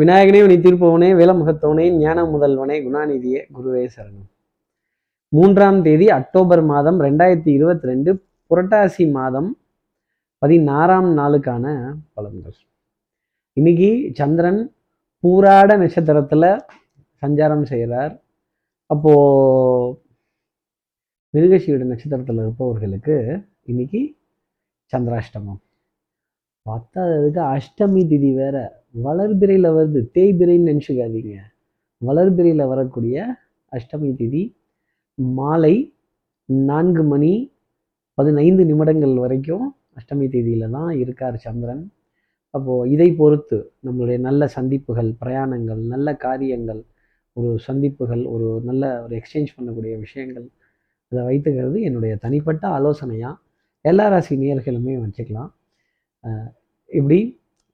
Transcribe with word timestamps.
விநாயகனே 0.00 0.46
நீ 0.46 0.54
தீர்ப்பவனே 0.54 1.08
வேலமுகத்தவனே 1.20 1.90
ஞான 1.90 2.24
முதல்வனே 2.24 2.74
குணாநிதியே 2.86 3.40
குருவே 3.54 3.88
சரணம். 3.96 4.26
மூன்றாம் 5.28 5.82
தேதி 5.82 6.10
அக்டோபர் 6.10 6.62
மாதம் 6.62 7.00
ரெண்டாயிரத்தி 7.00 7.48
இருபத்தி 7.48 7.86
ரெண்டு 7.86 8.24
புரட்டாசி 8.50 9.10
மாதம் 9.10 9.58
பதினாறாம் 10.38 11.16
நாளுக்கான 11.18 11.94
பலன்கள். 12.16 12.56
இன்னைக்கு 13.52 14.10
சந்திரன் 14.14 14.74
பூராட 15.22 15.78
நட்சத்திரத்தில் 15.78 16.60
சஞ்சாரம் 17.22 17.62
செய்கிறார் 17.62 18.22
அப்போது 18.86 19.98
மிருகசியோட 21.34 21.84
நட்சத்திரத்தில் 21.84 22.36
இருப்பவர்களுக்கு 22.36 23.44
இன்னைக்கு 23.62 24.16
சந்திராஷ்டமம். 24.96 25.62
பத்தாததுக்கு 26.70 27.42
அஷ்டமி 27.54 28.02
திதி 28.12 28.34
வேற. 28.34 28.84
வளர்பிறையில் 29.04 29.74
வருது. 29.76 30.00
தேய்பிறைன்னு 30.16 30.68
நினச்சிக்காதீங்க. 30.70 31.34
வளர்பிறையில் 32.02 32.70
வரக்கூடிய 32.72 33.16
அஷ்டமி 33.72 34.10
திதி 34.20 34.42
மாலை 35.18 35.74
நான்கு 36.48 37.02
மணி 37.12 37.32
பதினைந்து 38.18 38.62
நிமிடங்கள் 38.64 39.14
வரைக்கும் 39.24 39.66
அஷ்டமி 39.98 40.26
தேதியில் 40.34 40.74
தான் 40.76 40.90
இருக்கார் 41.02 41.36
சந்திரன். 41.46 41.84
அப்போது 42.54 42.90
இதை 42.94 43.08
பொறுத்து 43.20 43.58
நம்மளுடைய 43.86 44.18
நல்ல 44.26 44.42
சந்திப்புகள் 44.56 45.10
பிரயாணங்கள் 45.22 45.80
நல்ல 45.94 46.14
காரியங்கள் 46.26 46.82
ஒரு 47.36 47.50
சந்திப்புகள் 47.66 48.22
ஒரு 48.34 48.48
நல்ல 48.68 48.82
ஒரு 49.04 49.14
எக்ஸ்சேஞ்ச் 49.20 49.54
பண்ணக்கூடிய 49.56 49.94
விஷயங்கள் 50.04 50.46
இதை 51.12 51.22
வைத்துக்கிறது 51.28 51.78
என்னுடைய 51.88 52.12
தனிப்பட்ட 52.24 52.64
ஆலோசனையாக 52.76 53.34
எல்லா 53.84 54.06
ராசி 54.12 54.36
நேர்களுமே 54.42 54.94
வச்சுக்கலாம். 55.02 55.50
இப்படி 56.90 57.18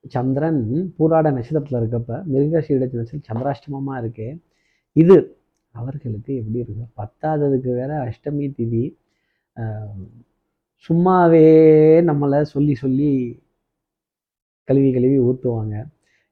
சந்திரன் 0.05 0.62
பூராட 0.97 1.27
நட்சத்திரத்தில் 1.37 1.79
இருக்கப்ப 1.80 2.12
மிருகசீட 2.33 2.79
நட்சத்திரம் 2.83 3.27
சந்திராஷ்டமமாக 3.29 4.01
இருக்கு. 4.02 4.29
இது 4.97 5.16
அவர்களுக்கு 5.74 6.30
எப்படி 6.40 6.59
இருக்கு 6.65 6.85
பத்தாததுக்கு 7.01 7.71
வேற 7.80 7.93
அஷ்டமி 8.07 8.46
திதி. 8.59 8.85
சும்மாவே 10.88 11.46
நம்மளை 12.09 12.40
சொல்லி 12.54 12.74
சொல்லி 12.74 13.10
கழுவி 14.68 14.90
கழுவி 14.93 15.18
ஊற்றுவாங்க 15.29 15.77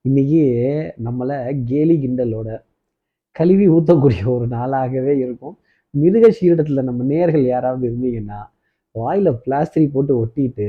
இன்னைக்கு 0.05 0.45
நம்மளை 1.07 1.37
கேலி 1.71 1.95
கிண்டலோட 2.05 2.51
கழுவி 3.37 3.67
ஊற்றக்கூடிய 3.77 4.23
ஒரு 4.35 4.47
நாளாகவே 4.57 5.15
இருக்கும். 5.25 5.57
மிருக 5.95 6.27
சீரடத்தில் 6.39 6.89
நம்ம 6.89 7.05
நேர்கள் 7.13 7.45
யாராவது 7.55 7.85
இருந்தீங்கன்னா 7.91 8.41
வாயில் 8.95 9.31
பிளாஸ்டிக் 9.45 9.95
போட்டு 9.95 10.13
ஒட்டிட்டு 10.23 10.69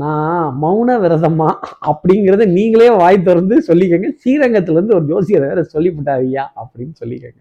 நான் 0.00 0.58
மௌன 0.62 0.90
விரதமா 1.02 1.48
அப்படிங்கிறத 1.90 2.44
நீங்களே 2.58 2.90
வாய் 3.00 3.18
திறந்து 3.22 3.56
சொல்லிக்கங்க. 3.66 4.08
ஸ்ரீரங்கத்துலேருந்து 4.20 4.96
ஒரு 4.98 5.06
ஜோசியரை 5.10 5.46
வேற 5.52 5.62
சொல்லிவிட்டாவியா 5.74 6.44
அப்படின்னு 6.62 6.94
சொல்லிக்கங்க. 7.02 7.40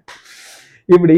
இப்படி 0.85 1.17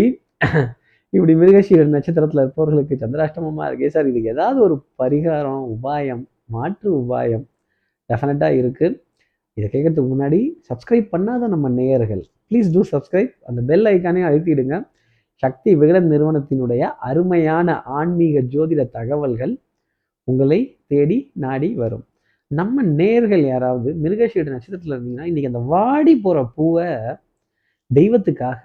இப்படி 1.09 1.34
மிருகசீர 1.36 1.84
நட்சத்திரத்தில் 1.95 2.42
இருப்பவர்களுக்கு 2.44 2.95
சந்திராஷ்டமமாக 3.02 3.67
இருக்கே 3.70 3.89
சார். 3.95 4.08
இதுக்கு 4.11 4.34
ஏதாவது 4.36 4.59
ஒரு 4.61 4.76
பரிகாரம் 5.02 5.66
உபாயம் 5.73 6.23
மாற்று 6.56 6.89
உபாயம் 7.02 7.44
டெஃபினட்டாக 8.09 8.59
இருக்குது 8.61 8.95
இதை 9.58 9.67
கேட்கறதுக்கு 9.73 10.09
முன்னாடி 10.14 10.39
சப்ஸ்கிரைப் 10.70 11.11
பண்ணாத 11.11 11.48
நம்ம 11.48 11.70
நேயர்கள் 11.70 12.23
ப்ளீஸ் 12.50 12.72
டூ 12.73 12.81
சப்ஸ்கிரைப் 12.92 13.34
அந்த 13.50 13.59
பெல் 13.70 13.88
ஐக்கானே 13.92 14.23
அழுத்திடுங்க. 14.30 14.76
சக்தி 15.44 15.72
விகடன் 15.76 16.09
நிறுவனத்தினுடைய 16.11 16.81
அருமையான 17.09 17.81
ஆன்மீக 17.98 18.42
ஜோதிட 18.54 18.81
தகவல்கள் 18.98 19.54
உங்களை 20.23 20.59
தேடி 20.94 21.17
நாடி 21.45 21.69
வரும். 21.83 22.05
நம்ம 22.52 22.83
நேர்கள் 23.02 23.44
யாராவது 23.52 23.89
மிருகசீட 24.03 24.47
நட்சத்திரத்தில் 24.55 24.95
இருந்தீங்கன்னா 24.95 25.27
இன்றைக்கி 25.31 25.49
அந்த 25.52 25.61
வாடி 25.73 26.13
போகிற 26.25 26.39
பூவை 26.55 26.88
தெய்வத்துக்காக 27.91 28.63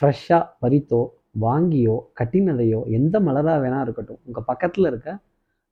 ஃப்ரெஷ்ஷாக 0.00 0.44
பறித்தோ 0.62 1.02
வாங்கியோ 1.44 1.96
கட்டினதையோ 2.18 2.80
எந்த 2.98 3.16
மலராக 3.26 3.58
வேணா 3.64 3.80
இருக்கட்டும் 3.86 4.20
உங்கள் 4.26 4.46
பக்கத்தில் 4.50 4.88
இருக்க 4.90 5.08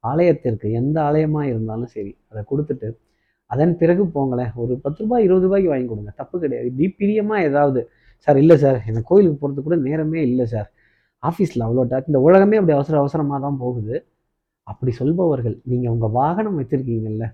ஆலயத்திற்கு 0.04 0.66
எந்த 0.80 0.96
ஆலயமாக 1.08 1.50
இருந்தாலும் 1.52 1.92
சரி 1.94 2.12
அதை 2.30 2.42
கொடுத்துட்டு 2.50 2.88
அதன் 3.50 3.72
பிறகு 3.80 4.02
போங்களேன் 4.16 4.52
ஒரு 4.62 4.72
பத்து 4.84 5.00
ரூபாய் 5.04 5.24
இருபது 5.26 5.46
ரூபாய்க்கு 5.46 5.70
வாங்கி 5.72 5.88
கொடுங்க. 5.90 6.10
தப்பு 6.20 6.36
கிடையாது. 6.42 6.66
இப்படி 6.70 6.86
பிரியமாக 7.00 7.46
ஏதாவது 7.48 7.80
சார் 8.26 8.38
இல்லை 8.42 8.56
சார் 8.64 8.78
எனக்கு 8.88 9.08
கோயிலுக்கு 9.10 9.38
போகிறது 9.42 9.62
கூட 9.66 9.76
நேரமே 9.88 10.20
இல்லை 10.30 10.46
சார். 10.54 10.68
ஆஃபீஸில் 11.22 11.64
அவ்வளோ 11.66 11.84
டாக் 11.92 12.10
இந்த 12.10 12.20
உலகமே 12.28 12.58
அப்படி 12.60 12.74
அவசர 12.78 12.98
அவசரமாக 13.02 13.40
தான் 13.46 13.58
போகுது. 13.64 13.94
அப்படி 14.68 14.92
சொல்பவர்கள் 15.00 15.56
நீங்கள் 15.70 15.92
உங்கள் 15.94 16.14
வாகனம் 16.20 16.58
வச்சுருக்கீங்கல்ல 16.60 17.26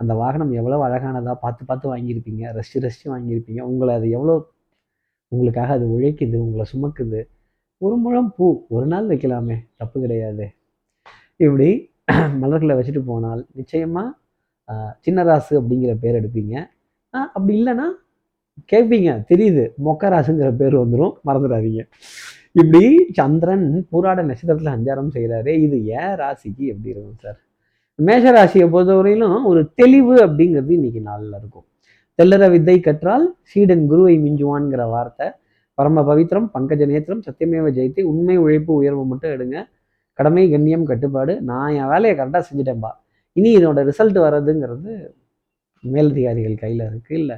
அந்த 0.00 0.12
வாகனம் 0.22 0.52
எவ்வளோ 0.60 0.78
அழகானதாக 0.86 1.36
பார்த்து 1.44 1.62
பார்த்து 1.68 1.92
வாங்கியிருப்பீங்க 1.92 2.44
ரசித்து 2.56 2.84
ரசித்து 2.86 3.08
வாங்கியிருப்பீங்க 3.14 3.62
உங்களை 3.70 3.92
அது 3.98 4.08
எவ்வளோ 4.16 4.34
உங்களுக்காக 5.32 5.70
அது 5.78 5.86
உழைக்குது 5.96 6.36
உங்களை 6.46 6.64
சுமக்குது. 6.72 7.20
ஒரு 7.80 7.96
முழம் 8.04 8.30
பூ 8.36 8.46
ஒரு 8.74 8.86
நாள் 8.92 9.08
வைக்கலாமே 9.12 9.56
தப்பு 9.80 9.96
கிடையாது. 10.04 10.46
இப்படி 11.40 11.68
மலர்களை 12.42 12.74
வச்சுட்டு 12.78 13.02
போனால் 13.10 13.42
நிச்சயமாக 13.58 14.08
சின்ன 15.06 15.22
ராசு 15.28 15.52
அப்படிங்கிற 15.60 15.92
பேர் 16.02 16.18
எடுப்பீங்க. 16.20 16.54
அப்படி 17.34 17.52
இல்லைன்னா 17.58 17.86
கேட்பீங்க 18.72 19.10
தெரியுது 19.30 19.64
மொக்க 19.86 20.10
ராசுங்கிற 20.14 20.50
பேர் 20.60 20.76
வந்துடும் 20.82 21.14
மறந்துடாதீங்க. 21.28 21.82
இப்படி 22.60 22.82
சந்திரன் 23.18 23.66
பூராட 23.90 24.18
நட்சத்திரத்தில் 24.28 24.72
சஞ்சாரம் 24.74 25.12
செய்கிறாரு 25.14 25.52
இது 25.66 25.76
ஏன் 26.00 26.14
ராசிக்கு 26.20 26.64
எப்படி 26.72 26.92
இருக்கும் 26.92 27.20
சார்? 27.24 27.38
மேஷ 27.98 28.24
ராசியை 28.36 28.66
பொறுத்தவரையிலும் 28.74 29.38
ஒரு 29.50 29.60
தெளிவு 29.78 30.14
அப்படிங்கிறது 30.26 30.72
இன்னைக்கு 30.78 31.00
நாளில் 31.08 31.34
இருக்கும். 31.40 31.66
தெல்லற 32.18 32.44
வித்தை 32.52 32.76
கற்றால் 32.80 33.24
சீடன் 33.52 33.84
குருவை 33.90 34.14
மிஞ்சுவான்ங்கிற 34.24 34.82
வார்த்தை. 34.94 35.26
பரம 35.78 36.02
பவித்திரம் 36.10 36.48
பங்கஜ 36.54 36.82
நேத்திரம் 36.92 37.24
சத்தியமேவ 37.26 37.70
ஜெயித்து 37.78 38.02
உண்மை 38.10 38.36
உழைப்பு 38.44 38.72
உயர்வு 38.80 39.04
மட்டும் 39.12 39.32
எடுங்க. 39.36 39.56
கடமை 40.18 40.44
கண்ணியம் 40.52 40.86
கட்டுப்பாடு. 40.90 41.34
நான் 41.50 41.74
என் 41.78 41.90
வேலையை 41.92 42.14
கரெக்டாக 42.20 42.44
செஞ்சுட்டேன்பா. 42.48 42.92
இனி 43.36 43.50
இதோட 43.58 43.80
ரிசல்ட் 43.90 44.18
வர்றதுங்கிறது 44.26 44.92
மேலதிகாரிகள் 45.84 46.56
கையில் 46.62 46.84
இருக்குது 46.90 47.18
இல்லை 47.22 47.36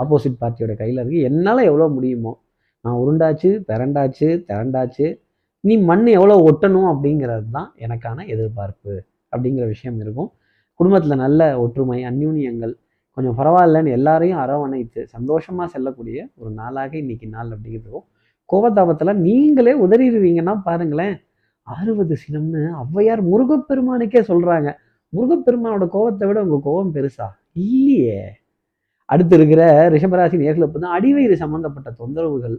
ஆப்போசிட் 0.00 0.40
பார்ட்டியோட 0.42 0.72
கையில் 0.82 1.00
இருக்குது 1.02 1.26
என்னால் 1.30 1.68
எவ்வளோ 1.70 1.86
முடியுமோ 1.96 2.32
நான் 2.84 2.98
உருண்டாச்சு 3.02 3.50
பிறண்டாச்சு 3.70 4.28
திரண்டாச்சு. 4.48 5.06
நீ 5.64 5.74
மண் 5.90 6.06
எவ்வளோ 6.18 6.34
ஒட்டணும் 6.48 6.88
அப்படிங்கிறது 6.92 7.46
தான் 7.50 7.68
எனக்கான 7.84 8.24
எதிர்பார்ப்பு 8.34 8.92
அப்படிங்கிற 9.32 9.66
விஷயம் 9.74 9.98
இருக்கும். 10.00 10.30
குடும்பத்தில் 10.80 11.22
நல்ல 11.24 11.40
ஒற்றுமை 11.64 11.98
அந்யூன்யங்கள் 12.10 12.74
கொஞ்சம் 13.16 13.36
பரவாயில்லன்னு 13.38 13.90
எல்லாரையும் 13.90 14.40
அரவணைத்து 14.44 15.00
சந்தோஷமாக 15.14 15.66
செல்லக்கூடிய 15.74 16.18
ஒரு 16.40 16.50
நாளாக 16.60 16.92
இன்னைக்கு 17.02 17.26
நாள் 17.26 17.52
அப்படிங்கிறதுக்கும் 17.54 18.06
கோபதாபத்தில் 18.48 19.20
நீங்களே 19.26 19.72
உதறிடுவீங்கன்னா 19.84 20.54
பாருங்களேன் 20.68 21.14
அறுபது 21.66 22.14
சினம்னு 22.24 22.62
ஔவையார் 22.82 23.22
முருகப்பெருமானுக்கே 23.30 24.22
சொல்கிறாங்க 24.30 24.70
முருகப்பெருமானோட 25.12 25.84
கோபத்தை 25.88 26.24
விட 26.28 26.38
உங்கள் 26.46 26.64
கோபம் 26.68 26.94
பெருசா? 26.96 27.26
இல்லையே. 27.66 28.18
அடுத்து 29.08 29.34
இருக்கிற 29.38 29.62
ரிஷபராசி 29.94 30.36
நேர்களை 30.42 30.66
தான் 30.74 30.94
அடிவயிறு 30.98 31.36
சம்மந்தப்பட்ட 31.42 31.88
தொந்தரவுகள் 32.00 32.56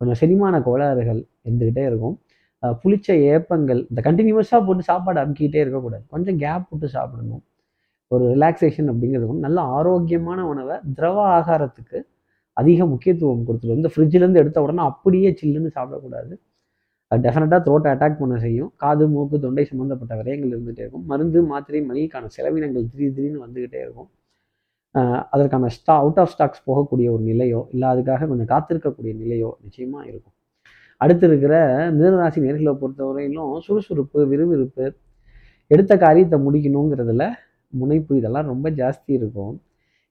கொஞ்சம் 0.00 0.18
செரிமான 0.20 0.60
கோளாறுகள் 0.66 1.18
இருந்துக்கிட்டே 1.46 1.84
இருக்கும். 1.90 2.14
புளிச்ச 2.82 3.08
ஏப்பங்கள் 3.32 3.80
இந்த 3.90 4.00
கண்டினியூஸாக 4.06 4.60
போட்டு 4.66 4.82
சாப்பாடு 4.90 5.18
அமுக்கிட்டே 5.20 5.60
இருக்கக்கூடாது. 5.64 6.04
கொஞ்சம் 6.14 6.38
கேப் 6.42 6.66
போட்டு 6.70 6.88
சாப்பிடணும். 6.88 7.42
ஒரு 8.14 8.24
ரிலாக்ஸேஷன் 8.34 8.88
அப்படிங்கிறதுக்கும் 8.92 9.44
நல்ல 9.46 9.58
ஆரோக்கியமான 9.78 10.46
உணவை 10.52 10.76
திரவ 10.94 11.18
ஆகாரத்துக்கு 11.38 11.98
அதிக 12.60 12.86
முக்கியத்துவம் 12.92 13.44
கொடுத்துட்டு 13.48 13.78
இந்த 13.80 13.90
ஃப்ரிட்ஜிலேருந்து 13.94 14.40
எடுத்த 14.42 14.62
உடனே 14.66 14.82
அப்படியே 14.90 15.28
சில்லுன்னு 15.42 15.70
சாப்பிடக்கூடாது. 15.76 16.32
டெஃபினட்டாக 17.10 17.60
த்ரோட்டை 17.66 17.90
அட்டாக் 17.94 18.18
பண்ண 18.22 18.34
செய்யும். 18.46 18.72
காது 18.82 19.04
மூக்கு 19.12 19.36
தொண்டை 19.44 19.64
சம்மந்தப்பட்ட 19.70 20.14
விரயங்கள் 20.20 20.52
இருந்துகிட்டே 20.54 20.82
இருக்கும். 20.84 21.06
மருந்து 21.12 21.42
மாத்திரை 21.52 21.80
மளிகைக்கான 21.90 22.28
செலவினங்கள் 22.36 22.88
திடீர் 22.90 23.14
திடீர்னு 23.16 23.44
வந்துக்கிட்டே 23.46 23.80
இருக்கும். 23.86 24.10
அதற்கான 25.32 25.70
ஸ்டா 25.76 25.94
அவுட் 26.02 26.20
ஆஃப் 26.22 26.32
ஸ்டாக்ஸ் 26.34 26.62
போகக்கூடிய 26.68 27.08
ஒரு 27.14 27.22
நிலையோ 27.30 27.60
இல்லை 27.74 27.86
அதுக்காக 27.92 28.26
கொஞ்சம் 28.30 28.50
காத்திருக்கக்கூடிய 28.54 29.12
நிலையோ 29.22 29.50
நிச்சயமாக 29.64 30.04
இருக்கும். 30.10 30.34
அடுத்து 31.00 31.26
இருக்கிற 31.30 31.54
மிதனராசி 31.96 32.38
நேர்களை 32.46 32.72
பொறுத்தவரையிலும் 32.82 33.52
சுறுசுறுப்பு 33.66 34.20
விறுவிறுப்பு 34.32 34.86
எடுத்த 35.70 35.92
காரியத்தை 36.04 36.38
முடிக்கணுங்கிறதுல 36.46 37.24
முனைப்பு 37.72 38.12
இதெல்லாம் 38.20 38.48
ரொம்ப 38.52 38.66
ஜாஸ்தி 38.80 39.12
இருக்கும். 39.18 39.54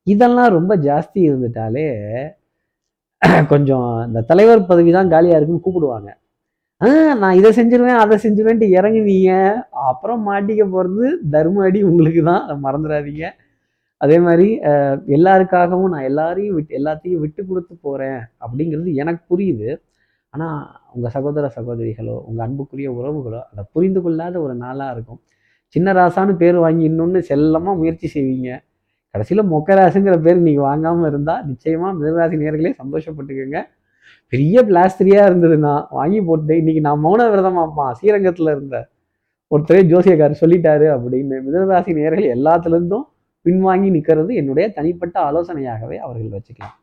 இதெல்லாம் 0.07 0.51
ரொம்ப 0.57 0.73
ஜாஸ்தி 0.89 1.19
இருந்துட்டாலே 1.29 1.87
கொஞ்சம் 3.51 3.87
இந்த 4.07 4.19
தலைவர் 4.29 4.61
பதவி 4.69 4.91
தான் 4.97 5.09
காலியாக 5.13 5.37
இருக்குன்னு 5.39 5.63
கூப்பிடுவாங்க. 5.65 6.09
ஆ 6.81 6.89
நான் 7.21 7.37
இதை 7.39 7.49
செஞ்சிருவேன் 7.57 7.99
அதை 8.03 8.15
செஞ்சிருவேன்ட்டு 8.25 8.67
இறங்குவீங்க 8.77 9.31
அப்புறம் 9.91 10.21
மாட்டிக்க 10.29 10.63
போகிறது 10.75 11.07
தர்ம 11.33 11.63
அடி 11.67 11.79
உங்களுக்கு 11.89 12.21
தான் 12.29 12.41
அதை 12.45 12.55
மறந்துடாதீங்க. 12.65 13.25
அதே 14.01 14.17
மாதிரி 14.25 14.47
எல்லாருக்காகவும் 15.15 15.91
நான் 15.93 16.07
எல்லாரையும் 16.09 16.55
விட்டு 16.57 16.77
எல்லாத்தையும் 16.79 17.21
விட்டு 17.23 17.41
கொடுத்து 17.49 17.73
போகிறேன் 17.85 18.19
அப்படிங்கிறது 18.43 18.91
எனக்கு 19.03 19.23
புரியுது. 19.31 19.69
ஆனால் 20.33 20.59
உங்கள் 20.95 21.13
சகோதர 21.15 21.45
சகோதரிகளோ 21.57 22.15
உங்கள் 22.27 22.45
அன்புக்குரிய 22.45 22.89
உறவுகளோ 22.99 23.41
அதை 23.51 23.63
புரிந்து 23.75 23.99
கொள்ளாத 24.05 24.35
ஒரு 24.45 24.53
நாளாக 24.63 24.93
இருக்கும். 24.95 25.21
சின்ன 25.75 25.91
ராசான்னு 25.99 26.33
பேர் 26.41 26.57
வாங்கி 26.65 26.83
இன்னொன்று 26.91 27.19
செல்லமாக 27.31 27.75
முயற்சி 27.81 28.07
செய்வீங்க. 28.15 28.49
கடைசியில் 29.15 29.49
மொக்கராசுங்கிற 29.53 30.15
பேர் 30.25 30.45
நீங்கள் 30.47 30.67
வாங்காமல் 30.69 31.09
இருந்தால் 31.11 31.43
நிச்சயமாக 31.49 31.91
மிதராசி 31.99 32.35
நேர்களே 32.43 32.71
சந்தோஷப்பட்டுக்கோங்க. 32.81 33.59
பெரிய 34.33 34.61
பிளாஸ்திரியாக 34.69 35.29
இருந்ததுன்னா 35.29 35.73
வாங்கி 35.99 36.19
போட்டு 36.27 36.55
இன்றைக்கி 36.61 36.81
நான் 36.87 37.03
மௌன 37.05 37.21
விரதமாப்பா 37.33 37.85
ஸ்ரீரங்கத்தில் 37.99 38.53
இருந்த 38.55 38.77
ஒருத்தரே 39.51 39.81
ஜோசியக்காரர் 39.91 40.41
சொல்லிட்டாரு 40.43 40.87
அப்படின்னு 40.95 41.37
மிதனராசி 41.45 41.93
நேர்கள் 41.99 42.27
எல்லாத்துலேருந்தும் 42.35 43.05
பின்வாங்கி 43.45 43.89
நிற்கிறது 43.89 44.35
என்னுடைய 44.35 44.73
தனிப்பட்ட 44.73 45.31
ஆலோசனையாகவே 45.31 45.97
அவர்கள் 45.97 46.35
வச்சுக்கலாம். 46.37 46.75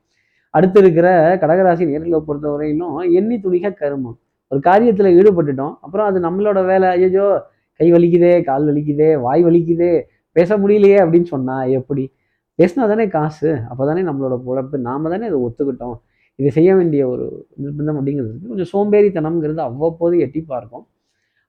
அடுத்து 0.50 0.80
இருக்கிற 0.80 1.36
கடகராசி 1.42 1.84
நேர்களை 1.90 2.20
பொறுத்தவரையிலும் 2.28 3.12
எண்ணி 3.12 3.36
துணிக 3.36 3.74
கருமம். 3.74 4.18
ஒரு 4.48 4.60
காரியத்தில் 4.64 5.16
ஈடுபட்டுட்டோம். 5.18 5.74
அப்புறம் 5.80 6.06
அது 6.06 6.18
நம்மளோட 6.20 6.66
வேலை. 6.66 6.88
ஐயோ 6.88 7.26
கை 7.72 7.92
வலிக்குதே 7.92 8.42
கால் 8.44 8.66
வலிக்குதே 8.68 9.20
வாய் 9.20 9.44
வலிக்குதே 9.44 10.00
பேச 10.32 10.58
முடியலையே 10.58 10.98
அப்படின்னு 11.04 11.24
சொன்னா 11.24 11.64
எப்படி? 11.64 12.12
பேசினா 12.58 12.86
தானே 12.88 13.08
காசு. 13.08 13.50
அப்போ 13.68 13.86
தானே 13.86 14.02
நம்மளோட 14.02 14.34
பொழப்பு 14.46 14.76
நாம 14.78 15.08
தானே 15.08 15.26
அதை 15.26 15.38
ஒத்துக்கிட்டோம். 15.40 15.96
இதை 16.36 16.50
செய்ய 16.50 16.74
வேண்டிய 16.74 17.08
ஒரு 17.08 17.46
நிர்பந்தம் 17.62 17.98
அப்படிங்கிறது 17.98 18.32
கொஞ்சம் 18.48 18.70
சோம்பேறித்தனம்ங்கிறது 18.72 19.56
அவ்வப்போது 19.56 20.18
எட்டி 20.18 20.40
பார்க்கும். 20.40 20.86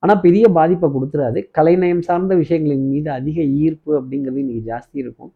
ஆனால் 0.04 0.20
பெரிய 0.26 0.46
பாதிப்பை 0.58 0.88
கொடுத்துறாது. 0.96 1.40
கலைநயம் 1.58 2.04
சார்ந்த 2.08 2.34
விஷயங்களின் 2.42 2.88
மீது 2.94 3.10
அதிக 3.20 3.38
ஈர்ப்பு 3.64 3.92
அப்படிங்கிறது 4.00 4.42
இன்றைக்கி 4.44 4.64
ஜாஸ்தி 4.72 4.98
இருக்கும். 5.04 5.32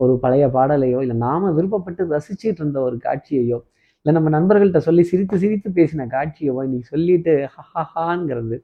ஒரு 0.00 0.12
பழைய 0.24 0.44
பாடலையோ 0.56 0.98
இல்லை 1.04 1.16
நாம 1.26 1.50
விருப்பப்பட்டு 1.58 2.02
ரசிச்சிட்டு 2.14 2.60
இருந்த 2.62 2.78
ஒரு 2.88 2.96
காட்சியையோ 3.06 3.58
இல்லை 4.06 4.12
நம்ம 4.18 4.30
நண்பர்கள்ட்ட 4.36 4.80
சொல்லி 4.86 5.02
சிரித்து 5.10 5.36
சிரித்து 5.42 5.68
பேசின 5.78 6.06
காட்சியவோ 6.14 6.60
இன்னைக்கு 6.68 6.88
சொல்லிட்டு 6.94 7.32
ஹஹாங்கிறது 7.74 8.56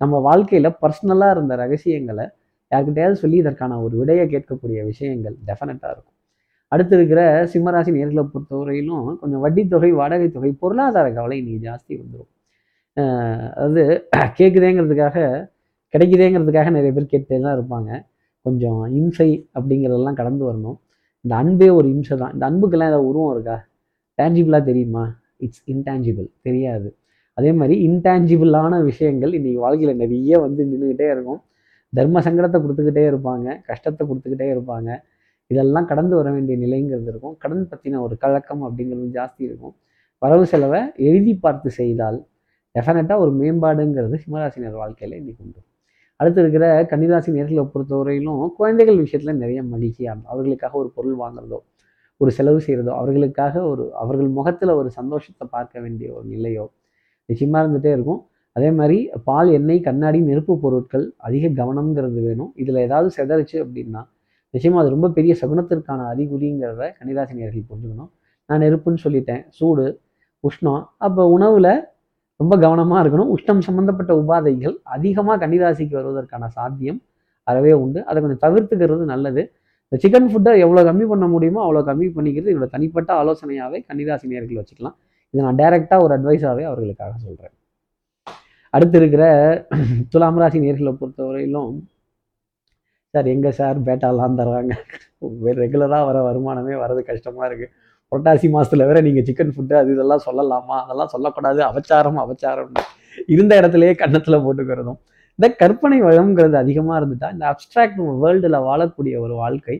நம்ம 0.00 0.18
வாழ்க்கையில் 0.28 0.70
பர்சனலாக 0.82 1.34
இருந்த 1.36 1.52
ரகசியங்களை 1.62 2.26
யார்கிட்டயாவது 2.72 3.16
சொல்லி 3.22 3.36
இதற்கான 3.44 3.78
ஒரு 3.84 3.94
விடையை 4.00 4.24
கேட்கக்கூடிய 4.34 4.80
விஷயங்கள் 4.90 5.36
டெஃபினட்டாக 5.48 5.92
இருக்கும். 5.94 6.14
அடுத்து 6.72 6.94
இருக்கிற 6.98 7.20
சிம்மராசி 7.52 7.90
நேர்களை 7.96 8.24
பொறுத்தவரையிலும் 8.32 9.08
கொஞ்சம் 9.20 9.42
வட்டி 9.44 9.62
தொகை 9.74 9.90
வாடகை 10.00 10.28
தொகை 10.36 10.52
பொருளாதார 10.62 11.06
கவலை 11.18 11.36
இன்னைக்கு 11.42 11.66
ஜாஸ்தி 11.68 11.92
வந்துடும் 12.00 12.30
அதாவது 12.96 13.82
கேட்குதேங்கிறதுக்காக 14.38 15.16
கிடைக்குதேங்கிறதுக்காக 15.94 16.70
நிறைய 16.76 16.92
பேர் 16.96 17.10
கேட்டுகிட்டே 17.12 17.38
தான் 17.46 17.56
இருப்பாங்க. 17.58 17.90
கொஞ்சம் 18.46 18.80
இம்சை 18.98 19.28
அப்படிங்கிறதெல்லாம் 19.56 20.18
கடந்து 20.20 20.44
வரணும். 20.48 20.76
இந்த 21.24 21.34
அன்பே 21.42 21.68
ஒரு 21.78 21.86
இம்சை 21.94 22.16
தான் 22.22 22.32
இந்த 22.34 22.44
அன்புக்கெல்லாம் 22.50 22.90
ஏதாவது 22.92 23.08
உருவம் 23.10 23.32
இருக்கா? 23.34 23.56
டேஞ்சிபிளாக 24.18 24.64
தெரியுமா? 24.70 25.04
இட்ஸ் 25.44 25.62
இன்டேஞ்சிபிள் 25.72 26.28
தெரியாது. 26.46 26.88
அதே 27.38 27.50
மாதிரி 27.60 27.74
இன்டேஞ்சிபிளான 27.86 28.74
விஷயங்கள் 28.90 29.32
இன்றைக்கி 29.38 29.60
வாழ்க்கையில் 29.64 30.00
நிறைய 30.02 30.38
வந்து 30.44 30.60
நின்றுக்கிட்டே 30.70 31.08
இருக்கும். 31.14 31.40
தர்ம 31.92 32.20
சங்கடத்தை 32.26 32.58
கொடுத்துக்கிட்டே 32.64 33.04
இருப்பாங்க. 33.10 33.48
கஷ்டத்தை 33.70 34.02
கொடுத்துக்கிட்டே 34.10 34.48
இருப்பாங்க. 34.54 34.90
இதெல்லாம் 35.50 35.88
கடந்து 35.90 36.14
வர 36.18 36.28
வேண்டிய 36.36 36.56
நிலைங்கிறது 36.64 37.10
இருக்கும். 37.12 37.34
கடன் 37.42 37.66
பற்றின 37.72 38.00
ஒரு 38.06 38.14
கலக்கம் 38.24 38.62
அப்படிங்கிறது 38.68 39.10
ஜாஸ்தி 39.18 39.42
இருக்கும். 39.48 39.74
வரவு 40.22 40.46
செலவை 40.52 40.80
எழுதி 41.08 41.34
பார்த்து 41.44 41.70
செய்தால் 41.80 42.18
டெஃபினட்டாக 42.76 43.24
ஒரு 43.24 43.32
மேம்பாடுங்கிறது 43.40 44.16
சிம்மராசினர் 44.24 44.76
வாழ்க்கையில் 44.82 45.16
இன்னைக்கு 45.20 45.42
உண்டு. 45.46 45.60
அடுத்து 46.20 46.40
இருக்கிற 46.42 46.66
கன்னிராசி 46.90 47.30
நேர்களை 47.36 47.64
பொறுத்தவரையிலும் 47.72 48.42
குழந்தைகள் 48.58 48.98
விஷயத்தில் 49.04 49.40
நிறைய 49.42 49.60
மகிழ்ச்சியாக 49.72 50.18
அவர்களுக்காக 50.32 50.74
ஒரு 50.82 50.88
பொருள் 50.96 51.16
வாங்குறதோ 51.22 51.58
ஒரு 52.20 52.30
செலவு 52.36 52.60
செய்கிறதோ 52.66 52.92
அவர்களுக்காக 53.00 53.54
ஒரு 53.70 53.84
அவர்கள் 54.02 54.30
முகத்தில் 54.36 54.72
ஒரு 54.80 54.90
சந்தோஷத்தை 54.98 55.46
பார்க்க 55.56 55.80
வேண்டிய 55.84 56.08
ஒரு 56.18 56.26
நிலையோ 56.34 56.64
நிச்சயமாக 57.28 57.60
இருந்துகிட்டே 57.64 57.90
இருக்கும். 57.96 58.20
அதே 58.56 58.68
மாதிரி 58.78 58.98
பால் 59.28 59.50
எண்ணெய் 59.56 59.82
கண்ணாடி 59.86 60.18
நெருப்பு 60.28 60.54
பொருட்கள் 60.62 61.04
அதிக 61.26 61.48
கவனம்ங்கிறது 61.60 62.20
வேணும். 62.26 62.50
இதில் 62.62 62.78
ஏதாவது 62.86 63.08
செதறிச்சு 63.18 63.56
அப்படின்னா 63.64 64.02
நிச்சயமாக 64.54 64.82
அது 64.82 64.94
ரொம்ப 64.94 65.08
பெரிய 65.18 65.32
சகுனத்திற்கான 65.40 66.06
அறிகுறிங்கிறத 66.12 66.82
கன்னிராசி 66.98 67.34
நேர்கள் 67.40 67.68
புரிஞ்சுக்கணும். 67.70 68.10
நான் 68.48 68.62
நெருப்புன்னு 68.64 69.02
சொல்லிட்டேன் 69.04 69.42
சூடு 69.58 69.86
உஷ்ணம். 70.44 70.82
அப்போ 71.06 71.22
உணவில் 71.36 71.72
ரொம்ப 72.40 72.54
கவனமாக 72.64 73.00
இருக்கணும். 73.02 73.30
உஷ்ணம் 73.36 73.62
சம்மந்தப்பட்ட 73.66 74.12
உபாதைகள் 74.22 74.74
அதிகமாக 74.96 75.38
கன்னிராசிக்கு 75.42 75.94
வருவதற்கான 76.00 76.48
சாத்தியம் 76.56 77.00
அறவே 77.46 77.72
உண்டு. 77.82 78.00
அதை 78.08 78.18
கொஞ்சம் 78.22 78.42
தவிர்த்துக்கிறது 78.46 79.04
நல்லது. 79.12 79.42
இந்த 79.92 79.98
சிக்கன் 80.04 80.30
ஃபுட்டை 80.30 80.52
எவ்வளோ 80.64 80.82
கம்மி 80.88 81.04
பண்ண 81.12 81.26
முடியுமோ 81.34 81.60
அவ்வளோ 81.66 81.82
கம்மி 81.90 82.06
பண்ணிக்கிறது 82.16 82.52
இவ்வளோ 82.54 82.68
தனிப்பட்ட 82.74 83.10
ஆலோசனையாகவே 83.20 83.80
கன்னிராசி 83.88 84.26
நேர்கள் 84.32 84.60
வச்சுக்கலாம். 84.60 84.96
இதை 85.34 85.42
நான் 85.46 85.60
டைரெக்டாக 85.62 86.04
ஒரு 86.06 86.12
அட்வைஸாகவே 86.18 86.64
அவர்களுக்காக 86.70 87.14
சொல்கிறேன் 87.26 87.54
அடுத்து 88.74 88.96
இருக்கிற 89.00 89.24
துலாம் 90.12 90.38
ராசி 90.42 90.58
நேர்களை 90.64 90.92
பொறுத்தவரையிலும் 91.00 91.70
சார் 93.14 93.28
எங்கே 93.34 93.50
சார் 93.58 93.78
பேட்டாலாம் 93.86 94.38
தர்றாங்க? 94.40 94.72
ரெகுலராக 95.62 96.02
வர 96.08 96.18
வருமானமே 96.28 96.74
வர்றது 96.82 97.02
கஷ்டமாக 97.10 97.48
இருக்குது 97.50 97.72
புரட்டாசி 98.12 98.46
மாதத்தில் 98.54 98.86
வேற 98.88 98.98
நீங்கள் 99.06 99.26
சிக்கன் 99.28 99.52
ஃபுட்டு 99.54 99.74
அது 99.80 99.90
இதெல்லாம் 99.94 100.22
சொல்லலாமா? 100.28 100.76
அதெல்லாம் 100.84 101.10
சொல்லக்கூடாது. 101.14 101.60
அபச்சாரம் 101.70 102.20
அவச்சாரம்னு 102.24 102.82
இருந்த 103.34 103.52
இடத்துலையே 103.60 103.94
கன்னத்தில் 104.02 104.42
போட்டுக்கிறதும். 104.46 104.98
இந்த 105.38 105.46
கற்பனை 105.62 105.98
வளம்ங்கிறது 106.08 106.56
அதிகமாக 106.62 106.98
இருந்துட்டா 107.00 107.28
இந்த 107.34 107.44
அப்ட்ராக்ட் 107.52 108.00
வேர்ல்டில் 108.22 108.58
வாழக்கூடிய 108.68 109.14
ஒரு 109.24 109.34
வாழ்க்கை 109.42 109.76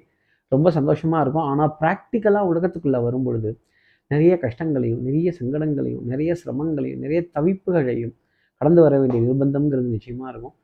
ரொம்ப 0.54 0.70
சந்தோஷமாக 0.78 1.22
இருக்கும். 1.24 1.46
ஆனால் 1.50 1.72
ப்ராக்டிக்கலாக 1.80 2.50
உலகத்துக்குள்ளே 2.50 3.00
வரும் 3.06 3.26
பொழுது 3.26 3.50
நிறைய 4.12 4.32
கஷ்டங்களையும் 4.44 5.00
நிறைய 5.06 5.28
சங்கடங்களையும் 5.38 6.04
நிறைய 6.10 6.32
சிரமங்களையும் 6.40 7.00
நிறைய 7.04 7.20
தவிப்புகளையும் 7.36 8.14
கடந்து 8.60 8.80
வர 8.86 8.94
வேண்டிய 9.00 9.20
நிர்பந்தம்ங்கிறது 9.26 9.88
நிச்சயமாக 9.96 10.28
இருக்கும். 10.32 10.56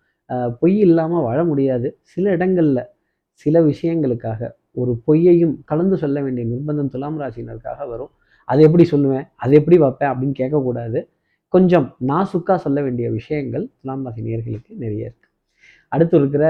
பொய் 0.60 0.76
இல்லாமல் 0.86 1.24
வாழ 1.28 1.38
முடியாது. 1.48 1.88
சில 2.12 2.24
இடங்களில் 2.36 2.84
சில 3.42 3.54
விஷயங்களுக்காக 3.70 4.40
ஒரு 4.74 4.92
பொய்யையும் 5.06 5.54
கலந்து 5.64 5.96
சொல்ல 5.96 6.20
வேண்டிய 6.22 6.44
நிர்பந்தம் 6.52 6.88
துலாம் 6.88 7.18
ராசினருக்காக 7.20 7.88
வரும். 7.88 8.10
அதை 8.44 8.64
எப்படி 8.64 8.84
சொல்லுவேன்? 8.90 9.26
அதை 9.36 9.54
எப்படி 9.58 9.78
வைப்பேன்? 9.78 10.10
அப்படின்னு 10.12 10.36
கேட்கக்கூடாது. 10.40 11.00
கொஞ்சம் 11.48 11.96
நாசுக்காக 12.08 12.56
சொல்ல 12.56 12.78
வேண்டிய 12.82 13.10
விஷயங்கள் 13.10 13.64
துலாம் 13.80 14.04
ராசி 14.04 14.22
நேர்களுக்கு 14.22 14.72
நிறைய 14.84 15.02
இருக்குது 15.08 15.30
அடுத்து 15.88 16.16
இருக்கிற 16.16 16.44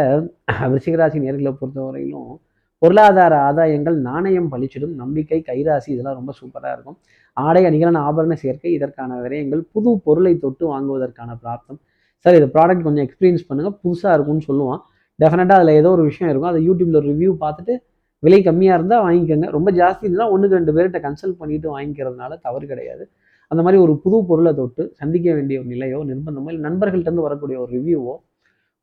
விருச்சிகராசி 0.73 1.19
நேர்களை 1.25 1.53
பொறுத்தவரையிலும் 1.61 2.33
பொருளாதார 2.79 3.35
ஆதாயங்கள் 3.49 3.97
நாணயம் 4.09 4.49
பழிச்சிடும் 4.53 4.95
நம்பிக்கை 5.01 5.39
கைராசி 5.47 5.89
இதெல்லாம் 5.95 6.17
ரொம்ப 6.21 6.33
சூப்பராக 6.41 6.73
இருக்கும். 6.73 6.97
ஆடை 7.33 7.63
அணிகளான 7.65 8.01
ஆபரண 8.09 8.33
சேர்க்கை 8.33 8.73
இதற்கான 8.73 9.21
விரயங்கள் 9.21 9.63
புது 9.73 9.91
பொருளை 10.05 10.39
தொட்டு 10.39 10.65
வாங்குவதற்கான 10.73 11.31
பிராப்தம். 11.43 11.79
சார் 12.19 12.35
இது 12.35 12.47
ப்ராடக்ட் 12.47 12.83
கொஞ்சம் 12.83 13.05
எக்ஸ்பீரியன்ஸ் 13.07 13.47
பண்ணுங்கள் 13.49 13.77
புதுசாக 13.85 14.15
இருக்கும்னு 14.17 14.47
சொல்லுவான். 14.51 14.81
டெஃபினட்டாக 15.19 15.61
அதில் 15.61 15.79
ஏதோ 15.81 15.91
ஒரு 15.91 16.03
விஷயம் 16.03 16.31
இருக்கும். 16.33 16.51
அதை 16.53 16.61
யூடியூப்பில் 16.69 17.07
ரிவ்யூ 17.11 17.33
பார்த்துட்டு 17.45 17.75
விலை 18.23 18.39
கம்மியாக 18.49 18.79
இருந்தால் 18.79 19.05
வாங்கிக்கோங்க. 19.07 19.47
ரொம்ப 19.57 19.69
ஜாஸ்தி 19.81 20.05
இருந்தால் 20.09 20.33
ஒன்றுக்கு 20.35 20.59
ரெண்டு 20.59 20.75
பேர்கிட்ட 20.77 20.99
கன்சல்ட் 21.07 21.39
பண்ணிட்டு 21.41 21.69
வாங்கிக்கிறதுனால 21.77 22.33
தவறு 22.47 22.67
கிடையாது. 22.73 23.05
அந்த 23.51 23.61
மாதிரி 23.65 23.79
ஒரு 23.85 23.95
புது 24.05 24.19
பொருளை 24.29 24.53
தொட்டு 24.61 24.83
சந்திக்க 25.01 25.29
வேண்டிய 25.37 25.57
ஒரு 25.63 25.69
நிலையோ 25.75 25.99
நிர்பந்தமோ 26.11 26.51
இல்லை 26.53 26.63
நண்பர்கள்ட்டேருந்து 26.69 27.27
வரக்கூடிய 27.27 27.57
ஒரு 27.65 27.71
ரிவ்யூவோ 27.79 28.15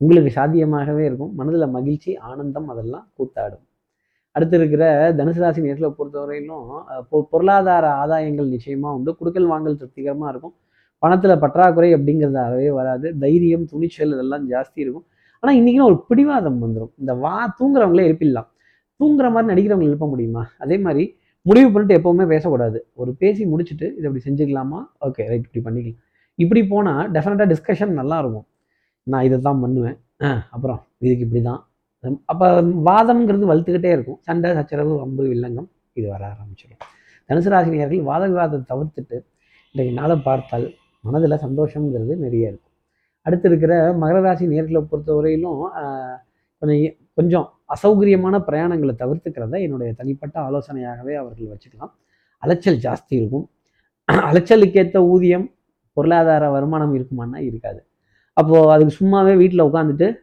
உங்களுக்கு 0.01 0.31
சாத்தியமாகவே 0.37 1.03
இருக்கும். 1.09 1.31
மனதில் 1.39 1.73
மகிழ்ச்சி 1.77 2.11
ஆனந்தம் 2.29 2.67
அதெல்லாம் 2.73 3.05
கூத்தாடும். 3.17 3.63
அடுத்து 4.35 4.55
இருக்கிற 4.59 4.83
தனுசு 5.19 5.41
ராசி 5.43 5.59
நேர்களை 5.65 5.89
பொறுத்தவரையிலும் 5.99 6.65
பொருளாதார 7.33 7.85
ஆதாயங்கள் 8.01 8.51
நிச்சயமாக 8.55 8.97
உண்டு. 8.97 9.11
குடுக்கல் 9.19 9.49
வாங்கல் 9.53 9.79
திருப்திகரமாக 9.79 10.31
இருக்கும். 10.33 10.53
பணத்தில் 11.03 11.41
பற்றாக்குறை 11.43 11.89
அப்படிங்கிறது 11.97 12.39
அறவே 12.45 12.69
வராது. 12.79 13.07
தைரியம் 13.23 13.65
துணிச்சல் 13.71 14.13
இதெல்லாம் 14.15 14.45
ஜாஸ்தி 14.53 14.79
இருக்கும். 14.85 15.05
ஆனால் 15.43 15.57
இன்றைக்கி 15.59 15.81
ஒரு 15.89 15.97
பிடிவாதம் 16.09 16.61
வந்துடும் 16.63 16.93
இந்த 17.01 17.13
வா 17.23 17.35
தூங்குறவங்களே 17.59 18.05
எழுப்பிடலாம். 18.09 18.49
தூங்குற 18.99 19.27
மாதிரி 19.33 19.49
நடிக்கிறவங்க 19.51 19.89
எழுப்ப 19.89 20.07
முடியுமா? 20.13 20.43
அதே 20.63 20.77
மாதிரி 20.85 21.03
முடிவு 21.49 21.67
பண்ணிட்டு 21.73 21.97
எப்போவுமே 21.99 22.25
பேசக்கூடாது. 22.33 22.79
ஒரு 23.01 23.11
பேசி 23.21 23.43
முடிச்சுட்டு 23.51 23.87
இதை 23.97 24.05
இப்படி 24.09 24.23
செஞ்சுக்கலாமா? 24.27 24.79
ஓகே 25.07 25.27
ரைட் 25.31 25.45
இப்படி 25.47 25.63
பண்ணிக்கலாம். 25.67 26.03
இப்படி 26.43 26.61
போனால் 26.73 27.03
டெஃபினட்டாக 27.15 27.47
டிஸ்கஷன் 27.53 27.93
நல்லா 28.01 28.17
இருக்கும். 28.23 28.45
நான் 29.11 29.25
இதை 29.27 29.37
தான் 29.47 29.61
பண்ணுவேன். 29.63 29.97
அப்புறம் 30.55 30.79
இதுக்கு 31.05 31.25
இப்படி 31.27 31.41
தான். 31.49 31.61
அப்போ 32.31 32.47
வாதம்ங்கிறது 32.87 33.49
வலுத்துக்கிட்டே 33.51 33.91
இருக்கும். 33.95 34.19
சண்டை 34.27 34.49
சச்சரவு 34.57 34.93
வம்பு 35.03 35.23
வில்லங்கம் 35.31 35.69
இது 35.99 36.07
வர 36.13 36.23
ஆரம்பிச்சிடும். 36.33 36.81
தனுசு 37.29 37.49
ராசினியர்கள் 37.53 38.07
வாத 38.09 38.23
விவாதத்தை 38.33 38.65
தவிர்த்துட்டு 38.71 39.17
இன்றைக்கு 39.71 39.93
நாளை 39.99 40.15
பார்த்தால் 40.27 40.67
மனதில் 41.07 41.41
சந்தோஷங்கிறது 41.45 42.13
நிறைய 42.25 42.51
இருக்கும். 42.51 42.73
அடுத்து 43.25 43.47
இருக்கிற 43.49 43.73
மகர 44.01 44.19
ராசி 44.25 44.45
நேர்களை 44.53 44.81
பொறுத்தவரையிலும் 44.91 45.59
கொஞ்சம் 46.61 46.95
கொஞ்சம் 47.17 47.47
அசௌகரியமான 47.75 48.35
பிரயாணங்களை 48.47 48.93
தவிர்த்துக்கிறத 49.03 49.61
என்னுடைய 49.61 49.93
தனிப்பட்ட 49.93 50.41
ஆலோசனையாகவே 50.41 51.13
அவர்கள் 51.13 51.51
வச்சுக்கலாம். 51.53 51.91
அலைச்சல் 52.37 52.77
ஜாஸ்தி 52.77 53.07
இருக்கும். 53.09 53.49
அலைச்சலுக்கேற்ற 54.11 54.97
ஊதியம் 54.97 55.53
பொருளாதார 55.93 56.49
வருமானம் 56.49 56.93
இருக்குமான்னா 56.95 57.37
இருக்காது. 57.37 57.85
அப்போது 58.33 58.71
அதுக்கு 58.71 58.93
சும்மாவே 58.99 59.37
வீட்டில் 59.37 59.63
உட்காந்துட்டு 59.63 60.19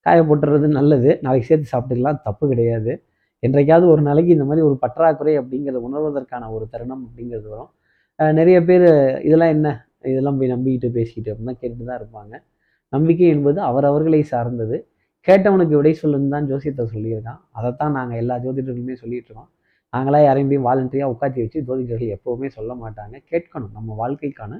காய 0.00 0.22
போட்டுறது 0.22 0.66
நல்லது. 0.68 1.18
நாளைக்கு 1.22 1.48
சேர்த்து 1.48 1.72
சாப்பிட்டுக்கலாம். 1.72 2.22
தப்பு 2.22 2.48
கிடையாது. 2.48 3.04
என்றைக்காவது 3.38 3.92
ஒரு 3.92 4.02
நாளைக்கு 4.02 4.32
இந்த 4.32 4.44
மாதிரி 4.44 4.66
ஒரு 4.66 4.76
பற்றாக்குறை 4.78 5.38
அப்படிங்கிறத 5.38 5.78
உணர்வதற்கான 5.88 6.50
ஒரு 6.50 6.68
தருணம் 6.70 7.02
அப்படிங்கிறது 7.06 7.48
வரும். 7.48 7.70
நிறைய 8.18 8.64
பேர் 8.64 8.88
இதெல்லாம் 9.22 9.48
என்ன? 9.48 9.86
இதெல்லாம் 10.02 10.38
போய் 10.38 10.52
நம்பிக்கிட்டு 10.52 10.88
பேசிக்கிட்டு 10.90 11.30
அப்படின்னு 11.34 11.52
கேட்டு 11.60 11.76
கேட்டுட்டு 11.76 11.84
தான் 11.84 12.00
இருப்பாங்க. 12.02 12.42
நம்பிக்கை 12.88 13.26
என்பது 13.26 13.60
அவரவர்களை 13.60 14.22
சார்ந்தது. 14.22 14.89
கேட்டவனுக்கு 15.28 15.74
விடை 15.78 15.92
சொல்லுன்னு 16.02 16.32
தான் 16.34 16.46
ஜோசியத்தை 16.50 16.84
சொல்லியிருக்கான். 16.92 17.40
அதைத்தான் 17.58 17.94
நாங்கள் 17.98 18.20
எல்லா 18.22 18.36
ஜோதிடர்களுமே 18.44 18.94
சொல்லிட்டு 19.02 19.28
இருக்கோம் 19.30 19.50
நாங்களாம் 19.94 20.24
யாரையும் 20.26 20.50
போய் 20.52 20.64
வாலண்டரியாக 20.66 21.12
உட்காத்தி 21.14 21.38
வச்சு 21.44 21.58
ஜோதிடர்கள் 21.68 22.12
எப்போவுமே 22.16 22.48
சொல்ல 22.56 22.72
மாட்டாங்க. 22.82 23.14
கேட்கணும் 23.30 23.72
நம்ம 23.78 23.96
வாழ்க்கைக்கான 24.02 24.52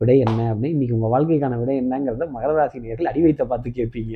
விடை 0.00 0.16
என்ன 0.26 0.40
அப்படின்னு. 0.52 0.74
இன்றைக்கி 0.76 0.94
உங்கள் 0.98 1.12
வாழ்க்கைக்கான 1.14 1.58
விடை 1.60 1.74
என்னங்கிறத 1.82 2.26
மகர 2.36 2.52
ராசி 2.58 2.78
நேர்கள் 2.86 3.10
அடி 3.10 3.20
வைத்த 3.26 3.42
பார்த்து 3.52 3.76
கேட்பீங்க. 3.78 4.14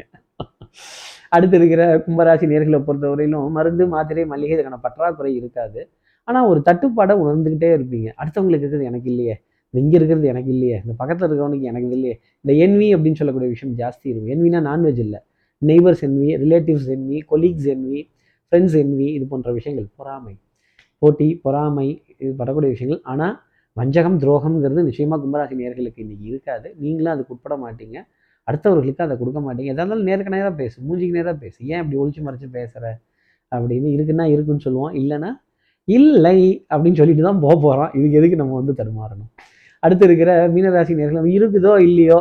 அடுத்து 1.37 1.57
இருக்கிற 1.61 1.83
கும்பராசி 2.07 2.47
நேர்களை 2.53 2.81
பொறுத்தவரையிலும் 2.89 3.55
மருந்து 3.57 3.85
மாத்திரை 3.95 4.25
மல்லிகை 4.33 4.55
இதுக்கான 4.57 4.79
பற்றாக்குறை 4.87 5.33
இருக்காது. 5.41 5.81
ஆனால் 6.29 6.49
ஒரு 6.51 6.61
தட்டுப்பாடை 6.69 7.15
உணர்ந்துக்கிட்டே 7.25 7.71
இருப்பீங்க. 7.77 8.09
அடுத்தவங்களுக்கு 8.21 8.65
இருக்கிறது 8.65 8.91
எனக்கு 8.91 9.09
இல்லையே. 9.13 9.37
இங்கே 9.75 9.97
இருக்கிறது 9.99 10.27
எனக்கு 10.33 10.51
இல்லையே. 10.57 10.77
இந்த 10.85 10.95
பக்கத்தில் 11.01 11.27
இருக்கிறவனுக்கு 11.29 11.71
எனக்கு 11.73 11.97
இல்லையே. 11.97 12.15
இந்த 12.45 12.53
என்வி 12.65 12.89
அப்படின்னு 12.97 13.19
சொல்லக்கூடிய 13.21 13.51
விஷயம் 13.55 13.75
ஜாஸ்தி 13.81 14.07
இருக்கும். 14.13 14.33
என்வினா 14.35 14.61
நான்வெஜ் 14.71 15.01
இல்லை. 15.07 15.21
Neighbours 15.63 16.03
envy 16.07 16.29
relatives 16.43 16.89
envy 16.95 17.19
colleagues 17.33 17.69
envy 17.75 18.01
friends 18.53 18.77
envy 18.83 19.07
இது 19.17 19.25
போன்ற 19.33 19.49
விஷயங்கள். 19.59 19.89
பொறாமை. 19.99 20.35
போட்டி 21.03 21.29
பொறாமை 21.45 21.89
இது 22.23 22.31
படக்கூடிய 22.41 22.71
விஷயங்கள். 22.75 23.03
ஆனால் 23.13 23.35
வஞ்சகம் 23.77 24.19
துரோகம்ங்கிறது 24.23 24.83
நிச்சயமாக 24.89 25.19
கும்பராசி 25.25 25.57
நேர்களுக்கு 25.63 26.01
இன்றைக்கி 26.05 26.27
இருக்காது. 26.33 26.69
நீங்களும் 26.83 27.13
அதுக்கு 27.15 27.35
உட்பட 27.35 27.57
மாட்டீங்க. 27.65 27.99
அடுத்தவர்களுக்கு 28.49 29.05
அதை 29.07 29.15
கொடுக்க 29.21 29.41
மாட்டீங்க. 29.47 29.71
எதாக 29.73 29.83
இருந்தாலும் 29.83 30.09
நேருக்கு 30.09 30.35
நேராக 30.37 30.55
பேசு 30.63 30.77
மூஞ்சிக்கு 30.87 31.19
நேராக 31.19 31.37
பேசு. 31.45 31.59
ஏன் 31.73 31.81
இப்படி 31.83 31.99
ஒழிச்சு 32.03 32.23
மறைச்சு 32.27 32.49
பேசுகிற 32.57 32.87
அப்படின்னு 33.53 33.89
இருக்குன்னா 33.97 34.25
இருக்குன்னு 34.35 34.65
சொல்லுவோம். 34.67 34.95
இல்லைன்னா 35.01 35.31
இல்லை 35.89 36.39
அப்படின்னு 36.73 36.99
சொல்லிட்டு 37.01 37.23
தான் 37.29 37.43
போக 37.45 37.55
போகிறோம் 37.67 37.93
இதுக்கு 37.99 38.19
எதுக்கு 38.21 38.41
நம்ம 38.41 38.57
வந்து 38.61 38.75
தடுமாறணும்? 38.81 39.31
அடுத்து 39.83 40.05
இருக்கிற 40.09 40.31
மீனராசி 40.55 40.95
நேர்கள் 41.01 41.29
இருக்குதோ 41.37 41.73
இல்லையோ 41.89 42.19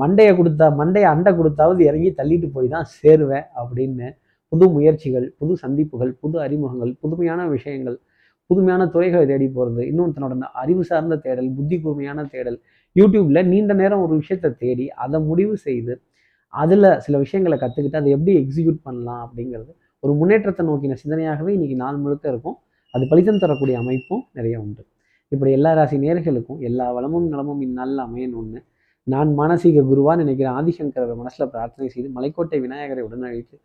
மண்டையை 0.00 0.32
கொடுத்தா 0.36 0.66
மண்டையை 0.80 1.08
அண்டை 1.10 1.30
கொடுத்தாவது 1.32 1.80
இறங்கி 1.88 2.10
தள்ளிட்டு 2.10 2.48
போய் 2.50 2.68
தான் 2.68 2.86
சேருவேன் 2.96 3.46
அப்படின்னு 3.60 4.06
புது 4.52 4.66
முயற்சிகள் 4.68 5.26
புது 5.38 5.52
சந்திப்புகள் 5.56 6.12
புது 6.22 6.36
அறிமுகங்கள் 6.38 6.92
புதுமையான 7.02 7.40
விஷயங்கள் 7.48 7.96
புதுமையான 8.50 8.86
துறைகளை 8.86 9.24
தேடி 9.26 9.46
போகிறது 9.48 9.82
இன்னொருத்தனோட 9.90 10.46
அறிவு 10.54 10.84
சார்ந்த 10.84 11.16
தேடல் 11.16 11.50
புத்தி 11.50 11.76
கூர்மையான 11.78 12.24
தேடல் 12.24 12.58
யூடியூப்பில் 12.96 13.48
நீண்ட 13.48 13.72
நேரம் 13.72 14.02
ஒரு 14.02 14.14
விஷயத்தை 14.16 14.50
தேடி 14.62 14.86
அதை 14.94 15.18
முடிவு 15.28 15.54
செய்து 15.66 15.94
அதில் 16.54 16.88
சில 16.98 17.14
விஷயங்களை 17.18 17.56
கற்றுக்கிட்டு 17.58 18.00
அதை 18.00 18.12
எப்படி 18.12 18.32
எக்ஸிக்யூட் 18.40 18.80
பண்ணலாம் 18.82 19.22
அப்படிங்கிறது 19.26 19.72
ஒரு 20.02 20.12
முன்னேற்றத்தை 20.12 20.62
நோக்கின 20.66 20.96
சிந்தனையாகவே 21.02 21.50
இன்றைக்கி 21.56 21.76
நாள் 21.76 22.00
முழுக்க 22.04 22.24
இருக்கும். 22.28 22.56
அது 22.94 23.04
பலிதம் 23.08 23.40
தரக்கூடிய 23.42 23.74
அமைப்பும் 23.82 24.22
நிறைய 24.32 24.54
உண்டு. 24.60 24.82
இப்படி 25.32 25.50
எல்லா 25.58 25.70
ராசி 25.72 25.96
நேர்களுக்கும் 25.98 26.60
எல்லா 26.60 26.86
வளமும் 26.92 27.26
நலமும் 27.28 27.60
இந்நாளில் 27.60 28.02
அமையணும்னு 28.06 28.60
நான் 29.02 29.38
மானசீக 29.38 29.82
குருவா 29.82 30.16
நினைக்கிற 30.16 30.50
ஆதிசங்கரவர் 30.50 31.16
மனசில் 31.16 31.48
பிரார்த்தனை 31.48 31.90
செய்து 31.90 32.20
மலைக்கோட்டை 32.20 32.60
விநாயகரை 32.60 33.04
உடனழைத்து 33.04 33.56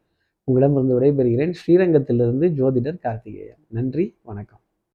உங்களிடமிருந்து 0.43 0.99
விடைபெறுகிறேன். 0.99 1.53
ஸ்ரீரங்கத்திலிருந்து 1.53 2.47
ஜோதிடர் 2.49 2.99
கார்த்திகேயன். 2.99 3.63
நன்றி 3.67 4.17
வணக்கம். 4.21 4.59